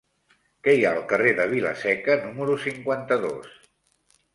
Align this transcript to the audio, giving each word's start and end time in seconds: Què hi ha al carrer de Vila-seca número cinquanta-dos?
Què 0.67 0.73
hi 0.77 0.81
ha 0.87 0.93
al 1.01 1.05
carrer 1.11 1.35
de 1.41 1.47
Vila-seca 1.53 2.19
número 2.25 2.59
cinquanta-dos? 2.67 3.59